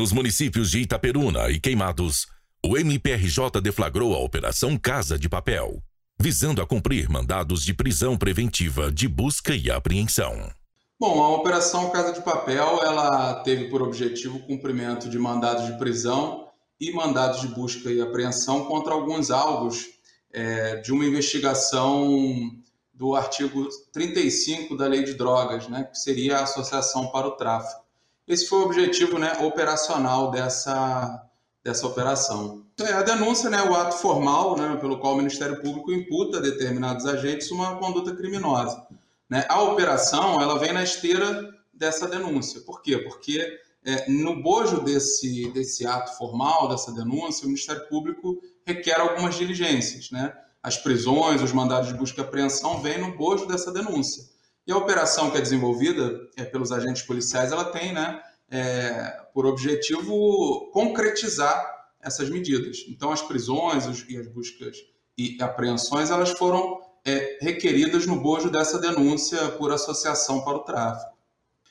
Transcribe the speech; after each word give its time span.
Nos 0.00 0.12
municípios 0.12 0.70
de 0.70 0.78
Itaperuna 0.78 1.50
e 1.50 1.60
Queimados, 1.60 2.26
o 2.64 2.78
MPRJ 2.78 3.60
deflagrou 3.62 4.14
a 4.14 4.18
Operação 4.18 4.78
Casa 4.78 5.18
de 5.18 5.28
Papel, 5.28 5.82
visando 6.18 6.62
a 6.62 6.66
cumprir 6.66 7.10
mandados 7.10 7.62
de 7.62 7.74
prisão 7.74 8.16
preventiva 8.16 8.90
de 8.90 9.06
busca 9.06 9.54
e 9.54 9.70
apreensão. 9.70 10.50
Bom, 10.98 11.22
a 11.22 11.36
Operação 11.36 11.90
Casa 11.90 12.14
de 12.14 12.22
Papel 12.22 12.80
ela 12.82 13.42
teve 13.42 13.68
por 13.68 13.82
objetivo 13.82 14.38
o 14.38 14.42
cumprimento 14.46 15.06
de 15.06 15.18
mandados 15.18 15.66
de 15.66 15.76
prisão 15.76 16.48
e 16.80 16.90
mandados 16.94 17.42
de 17.42 17.48
busca 17.48 17.92
e 17.92 18.00
apreensão 18.00 18.64
contra 18.64 18.94
alguns 18.94 19.30
alvos 19.30 19.84
é, 20.32 20.76
de 20.76 20.92
uma 20.92 21.04
investigação 21.04 22.50
do 22.94 23.14
artigo 23.14 23.68
35 23.92 24.78
da 24.78 24.86
Lei 24.86 25.04
de 25.04 25.12
Drogas, 25.12 25.68
né, 25.68 25.84
que 25.84 25.98
seria 25.98 26.38
a 26.38 26.44
associação 26.44 27.08
para 27.08 27.26
o 27.26 27.32
tráfico. 27.32 27.89
Esse 28.30 28.46
foi 28.46 28.60
o 28.60 28.66
objetivo 28.66 29.18
né, 29.18 29.32
operacional 29.40 30.30
dessa, 30.30 31.20
dessa 31.64 31.84
operação. 31.84 32.64
Então, 32.72 32.86
é 32.86 32.92
a 32.92 33.02
denúncia, 33.02 33.50
né, 33.50 33.60
o 33.60 33.74
ato 33.74 33.96
formal 33.96 34.56
né, 34.56 34.76
pelo 34.76 35.00
qual 35.00 35.14
o 35.14 35.16
Ministério 35.16 35.60
Público 35.60 35.90
imputa 35.90 36.38
a 36.38 36.40
determinados 36.40 37.06
agentes 37.06 37.50
uma 37.50 37.74
conduta 37.76 38.14
criminosa. 38.14 38.86
Né? 39.28 39.44
A 39.48 39.60
operação 39.60 40.40
ela 40.40 40.60
vem 40.60 40.72
na 40.72 40.84
esteira 40.84 41.50
dessa 41.74 42.06
denúncia. 42.06 42.60
Por 42.60 42.80
quê? 42.82 42.98
Porque 42.98 43.58
é, 43.84 44.08
no 44.08 44.40
bojo 44.40 44.80
desse, 44.84 45.50
desse 45.50 45.84
ato 45.84 46.16
formal, 46.16 46.68
dessa 46.68 46.92
denúncia, 46.92 47.42
o 47.42 47.48
Ministério 47.48 47.88
Público 47.88 48.40
requer 48.64 49.00
algumas 49.00 49.34
diligências. 49.34 50.08
Né? 50.12 50.32
As 50.62 50.76
prisões, 50.76 51.42
os 51.42 51.50
mandados 51.50 51.88
de 51.88 51.94
busca 51.94 52.20
e 52.20 52.24
apreensão 52.24 52.80
vêm 52.80 53.00
no 53.00 53.16
bojo 53.16 53.46
dessa 53.46 53.72
denúncia. 53.72 54.22
E 54.70 54.72
a 54.72 54.76
operação 54.76 55.32
que 55.32 55.36
é 55.36 55.40
desenvolvida 55.40 56.28
é, 56.36 56.44
pelos 56.44 56.70
agentes 56.70 57.02
policiais, 57.02 57.50
ela 57.50 57.64
tem 57.64 57.92
né, 57.92 58.22
é, 58.50 59.20
por 59.32 59.46
objetivo 59.46 60.70
concretizar 60.72 61.80
essas 62.02 62.28
medidas. 62.28 62.84
Então, 62.88 63.12
as 63.12 63.22
prisões 63.22 63.84
e 64.08 64.16
as 64.16 64.26
buscas 64.26 64.76
e 65.16 65.36
apreensões, 65.40 66.10
elas 66.10 66.30
foram 66.30 66.80
é, 67.04 67.38
requeridas 67.40 68.06
no 68.06 68.20
bojo 68.20 68.50
dessa 68.50 68.78
denúncia 68.78 69.48
por 69.52 69.72
associação 69.72 70.42
para 70.42 70.56
o 70.56 70.64
tráfico. 70.64 71.18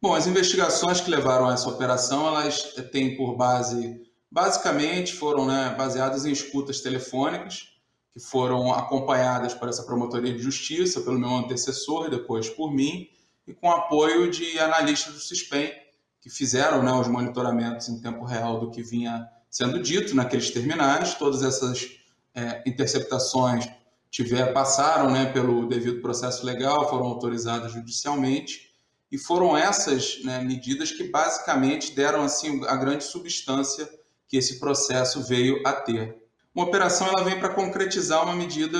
Bom, 0.00 0.14
as 0.14 0.26
investigações 0.26 1.00
que 1.00 1.10
levaram 1.10 1.48
a 1.48 1.54
essa 1.54 1.68
operação, 1.68 2.26
elas 2.28 2.74
têm 2.90 3.16
por 3.16 3.36
base, 3.36 4.00
basicamente, 4.30 5.14
foram 5.14 5.46
né, 5.46 5.74
baseadas 5.76 6.24
em 6.24 6.32
escutas 6.32 6.80
telefônicas, 6.80 7.68
que 8.12 8.20
foram 8.20 8.72
acompanhadas 8.72 9.54
por 9.54 9.68
essa 9.68 9.82
promotoria 9.84 10.32
de 10.32 10.42
justiça, 10.42 11.02
pelo 11.02 11.18
meu 11.18 11.30
antecessor 11.30 12.06
e 12.06 12.10
depois 12.10 12.48
por 12.48 12.72
mim, 12.72 13.08
e 13.46 13.52
com 13.52 13.70
apoio 13.70 14.30
de 14.30 14.58
analistas 14.58 15.12
do 15.12 15.20
CISPEM, 15.20 15.72
que 16.20 16.28
fizeram 16.28 16.82
né, 16.82 16.92
os 16.92 17.08
monitoramentos 17.08 17.88
em 17.88 18.00
tempo 18.00 18.24
real 18.24 18.60
do 18.60 18.70
que 18.70 18.82
vinha 18.82 19.28
sendo 19.50 19.82
dito 19.82 20.14
naqueles 20.14 20.50
terminais. 20.50 21.14
Todas 21.14 21.42
essas 21.42 21.88
é, 22.34 22.62
interceptações 22.66 23.68
tiver, 24.10 24.52
passaram 24.52 25.10
né, 25.10 25.26
pelo 25.26 25.66
devido 25.66 26.00
processo 26.00 26.44
legal, 26.44 26.88
foram 26.88 27.06
autorizadas 27.06 27.72
judicialmente, 27.72 28.70
e 29.10 29.18
foram 29.18 29.56
essas 29.56 30.22
né, 30.24 30.40
medidas 30.40 30.92
que 30.92 31.04
basicamente 31.04 31.94
deram 31.94 32.22
assim 32.22 32.64
a 32.66 32.76
grande 32.76 33.04
substância 33.04 33.88
que 34.28 34.36
esse 34.36 34.60
processo 34.60 35.22
veio 35.22 35.60
a 35.66 35.72
ter. 35.72 36.16
Uma 36.54 36.66
operação 36.66 37.08
ela 37.08 37.24
vem 37.24 37.38
para 37.38 37.48
concretizar 37.48 38.22
uma 38.22 38.36
medida 38.36 38.78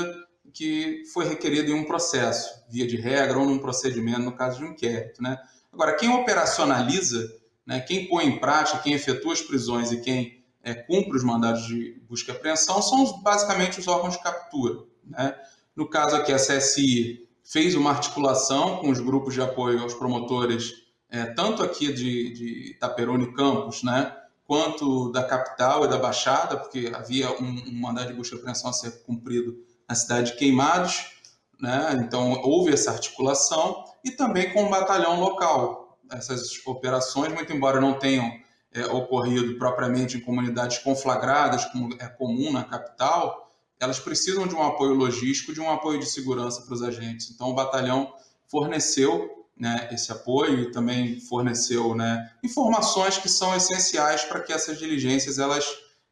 que 0.53 1.05
foi 1.13 1.27
requerida 1.27 1.71
em 1.71 1.75
um 1.75 1.85
processo, 1.85 2.65
via 2.69 2.87
de 2.87 2.97
regra 2.97 3.39
ou 3.39 3.47
num 3.47 3.59
procedimento, 3.59 4.21
no 4.21 4.37
caso 4.37 4.59
de 4.59 4.65
um 4.65 4.69
inquérito. 4.69 5.23
Né? 5.23 5.37
Agora, 5.73 5.97
quem 5.97 6.09
operacionaliza, 6.11 7.33
né, 7.67 7.81
quem 7.81 8.09
põe 8.09 8.27
em 8.27 8.39
prática, 8.39 8.79
quem 8.79 8.93
efetua 8.93 9.33
as 9.33 9.41
prisões 9.41 9.93
e 9.93 10.01
quem 10.01 10.45
é, 10.63 10.75
cumpre 10.75 11.17
os 11.17 11.25
mandados 11.25 11.67
de 11.67 12.01
busca 12.09 12.33
e 12.33 12.37
apreensão 12.37 12.83
são 12.83 13.21
basicamente 13.23 13.81
os 13.81 13.89
órgãos 13.89 14.15
de 14.15 14.23
captura. 14.23 14.81
Né? 15.05 15.35
No 15.75 15.89
caso 15.89 16.17
aqui, 16.17 16.33
a 16.33 16.37
CSI 16.37 17.29
fez 17.45 17.75
uma 17.75 17.91
articulação 17.91 18.79
com 18.79 18.91
os 18.91 19.01
grupos 19.01 19.35
de 19.35 19.41
apoio 19.41 19.81
aos 19.81 19.95
promotores, 19.95 20.73
é, 21.09 21.27
tanto 21.27 21.63
aqui 21.63 21.93
de, 21.93 22.33
de 22.33 22.79
e 22.79 23.33
Campos, 23.35 23.83
né? 23.83 24.17
quanto 24.45 25.11
da 25.13 25.23
capital 25.23 25.85
e 25.85 25.89
da 25.89 25.97
Baixada, 25.97 26.57
porque 26.57 26.91
havia 26.93 27.31
um, 27.41 27.69
um 27.69 27.81
mandado 27.81 28.09
de 28.09 28.15
busca 28.15 28.35
e 28.35 28.39
apreensão 28.39 28.71
a 28.71 28.73
ser 28.73 29.03
cumprido 29.05 29.57
na 29.89 29.95
cidade 29.95 30.33
de 30.33 30.37
Queimados, 30.37 31.20
né? 31.61 32.01
então 32.05 32.41
houve 32.43 32.73
essa 32.73 32.93
articulação, 32.93 33.85
e 34.05 34.11
também 34.11 34.53
com 34.53 34.65
o 34.65 34.71
batalhão 34.71 35.21
local. 35.21 35.99
Essas 36.11 36.67
operações, 36.67 37.33
muito 37.33 37.53
embora 37.53 37.81
não 37.81 37.99
tenham 37.99 38.33
é, 38.73 38.85
ocorrido 38.87 39.59
propriamente 39.59 40.17
em 40.17 40.21
comunidades 40.21 40.79
conflagradas, 40.79 41.65
como 41.67 41.95
é 41.99 42.09
comum 42.09 42.53
na 42.53 42.65
capital, 42.65 43.49
elas 43.81 43.99
precisam 43.99 44.47
de 44.47 44.55
um 44.55 44.63
apoio 44.63 44.95
logístico, 44.95 45.55
de 45.55 45.61
um 45.61 45.71
apoio 45.71 45.99
de 45.99 46.07
segurança 46.07 46.63
para 46.63 46.75
os 46.75 46.83
agentes. 46.83 47.31
Então, 47.31 47.49
o 47.49 47.55
batalhão 47.55 48.13
forneceu 48.47 49.47
né, 49.57 49.89
esse 49.91 50.13
apoio 50.13 50.61
e 50.61 50.71
também 50.71 51.21
forneceu 51.21 51.95
né, 51.95 52.31
informações 52.43 53.17
que 53.17 53.29
são 53.29 53.55
essenciais 53.55 54.25
para 54.25 54.41
que 54.41 54.53
essas 54.53 54.79
diligências 54.79 55.39
elas, 55.39 55.67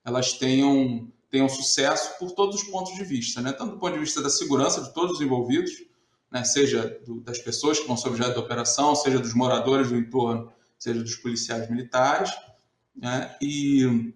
elas 0.09 0.33
tenham, 0.33 1.09
tenham 1.31 1.49
sucesso 1.49 2.19
por 2.19 2.33
todos 2.33 2.63
os 2.63 2.69
pontos 2.69 2.95
de 2.95 3.05
vista, 3.05 3.41
né? 3.41 3.53
tanto 3.53 3.73
do 3.73 3.79
ponto 3.79 3.93
de 3.93 4.01
vista 4.01 4.23
da 4.23 4.31
segurança 4.31 4.83
de 4.83 4.93
todos 4.93 5.17
os 5.17 5.21
envolvidos, 5.21 5.71
né, 6.31 6.45
seja 6.45 6.99
do, 7.07 7.21
das 7.21 7.39
pessoas 7.39 7.79
que 7.79 7.87
vão 7.87 7.97
ser 7.97 8.09
objeto 8.09 8.35
da 8.35 8.41
operação, 8.41 8.95
seja 8.95 9.19
dos 9.19 9.33
moradores 9.33 9.89
do 9.89 9.97
entorno, 9.97 10.53
seja 10.79 11.03
dos 11.03 11.17
policiais 11.17 11.71
militares, 11.71 12.31
né, 12.95 13.35
e 13.41 14.13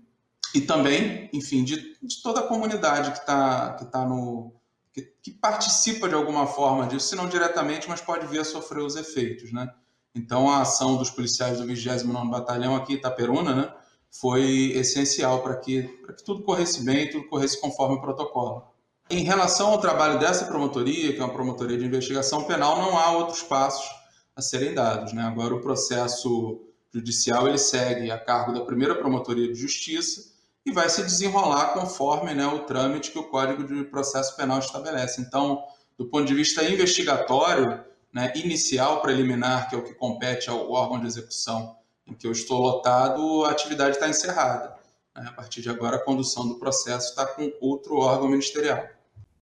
e 0.55 0.61
também, 0.61 1.31
enfim, 1.33 1.65
de, 1.65 1.97
de 2.03 2.23
toda 2.23 2.41
a 2.41 2.47
comunidade 2.47 3.13
que 3.13 3.19
está 3.19 3.75
que 3.75 3.85
tá 3.87 4.05
no. 4.05 4.53
Que, 4.93 5.03
que, 5.23 5.31
participa 5.31 6.07
de 6.07 6.15
alguma 6.15 6.47
forma 6.47 6.87
disso, 6.87 7.09
se 7.09 7.17
não 7.17 7.27
diretamente, 7.27 7.89
mas 7.89 8.03
pode 8.03 8.27
vir 8.27 8.41
a 8.41 8.45
sofrer 8.45 8.83
os 8.83 8.95
efeitos, 8.95 9.51
né? 9.51 9.73
Então, 10.15 10.51
a 10.51 10.61
ação 10.61 10.99
dos 10.99 11.09
policiais 11.09 11.59
do 11.59 11.67
29º 11.67 12.29
Batalhão 12.29 12.77
aqui 12.77 12.93
em 12.93 12.97
Itaperuna, 12.97 13.55
né, 13.55 13.75
foi 14.13 14.73
essencial 14.77 15.43
para 15.43 15.57
que, 15.57 15.83
que 15.83 16.25
tudo 16.25 16.43
corresse 16.43 16.85
bem, 16.85 17.11
tudo 17.11 17.29
corresse 17.29 17.61
conforme 17.61 17.97
o 17.97 18.01
protocolo. 18.01 18.63
Em 19.11 19.25
relação 19.25 19.69
ao 19.69 19.81
trabalho 19.81 20.19
dessa 20.19 20.45
promotoria, 20.45 21.13
que 21.13 21.19
é 21.21 21.25
uma 21.25 21.33
promotoria 21.33 21.77
de 21.77 21.87
investigação 21.87 22.45
penal, 22.45 22.77
não 22.77 22.99
há 22.99 23.11
outros 23.13 23.43
passos 23.43 23.91
a 24.37 24.43
serem 24.43 24.75
dados. 24.75 25.13
Né? 25.13 25.23
Agora, 25.23 25.55
o 25.55 25.61
processo 25.61 26.61
judicial 26.93 27.49
ele 27.49 27.59
segue 27.59 28.11
a 28.11 28.19
cargo 28.19 28.53
da 28.53 28.61
primeira 28.61 28.95
promotoria 28.95 29.49
de 29.49 29.59
justiça, 29.59 30.33
e 30.65 30.71
vai 30.71 30.89
se 30.89 31.03
desenrolar 31.03 31.75
conforme 31.75 32.35
né, 32.35 32.47
o 32.47 32.61
trâmite 32.61 33.11
que 33.11 33.19
o 33.19 33.25
Código 33.25 33.65
de 33.65 33.85
Processo 33.85 34.37
Penal 34.37 34.61
estabelece. 34.61 35.21
Então, 35.21 35.65
do 35.99 36.07
ponto 36.07 36.25
de 36.25 36.35
vista 36.35 36.63
investigatório, 36.63 37.85
né, 38.13 38.33
inicial, 38.37 39.03
preliminar, 39.03 39.69
que 39.69 39.75
é 39.75 39.79
o 39.79 39.83
que 39.83 39.95
compete 39.95 40.49
ao 40.49 40.71
órgão 40.71 41.01
de 41.01 41.07
execução 41.07 41.77
em 42.07 42.15
que 42.15 42.27
eu 42.27 42.33
estou 42.33 42.61
lotado, 42.61 43.45
a 43.45 43.51
atividade 43.51 43.97
está 43.97 44.09
encerrada. 44.09 44.75
Né? 45.15 45.27
A 45.29 45.33
partir 45.33 45.63
de 45.63 45.71
agora, 45.71 45.97
a 45.97 46.05
condução 46.05 46.49
do 46.49 46.57
processo 46.57 47.11
está 47.11 47.27
com 47.27 47.53
outro 47.61 47.97
órgão 47.97 48.29
ministerial. 48.29 48.87